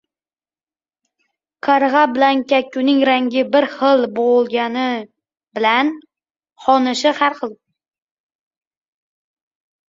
•Qarg‘a 1.67 2.01
bilan 2.13 2.41
kakkuning 2.51 3.03
rangi 3.09 3.43
bir 3.57 3.67
bo‘lgani 4.21 4.87
bilan 5.59 5.93
xonishi 6.65 7.13
har 7.21 7.39
xil. 7.43 7.55